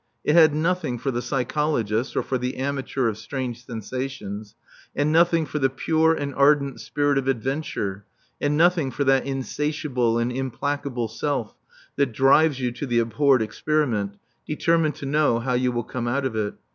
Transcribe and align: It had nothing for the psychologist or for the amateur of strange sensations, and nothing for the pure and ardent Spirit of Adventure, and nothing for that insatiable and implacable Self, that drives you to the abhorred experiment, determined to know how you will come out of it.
It 0.23 0.33
had 0.33 0.55
nothing 0.55 0.97
for 0.97 1.11
the 1.11 1.21
psychologist 1.21 2.17
or 2.17 2.23
for 2.23 2.39
the 2.39 2.57
amateur 2.57 3.07
of 3.07 3.19
strange 3.19 3.63
sensations, 3.63 4.55
and 4.95 5.11
nothing 5.11 5.45
for 5.45 5.59
the 5.59 5.69
pure 5.69 6.15
and 6.15 6.33
ardent 6.33 6.79
Spirit 6.81 7.19
of 7.19 7.27
Adventure, 7.27 8.03
and 8.41 8.57
nothing 8.57 8.89
for 8.89 9.03
that 9.03 9.27
insatiable 9.27 10.17
and 10.17 10.31
implacable 10.31 11.07
Self, 11.07 11.53
that 11.97 12.13
drives 12.13 12.59
you 12.59 12.71
to 12.71 12.87
the 12.87 12.97
abhorred 12.97 13.43
experiment, 13.43 14.17
determined 14.47 14.95
to 14.95 15.05
know 15.05 15.37
how 15.37 15.53
you 15.53 15.71
will 15.71 15.83
come 15.83 16.07
out 16.07 16.25
of 16.25 16.35
it. 16.35 16.55